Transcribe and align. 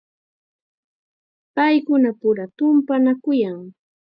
Paykunapura 1.55 2.43
tumpanakuyan. 2.57 3.59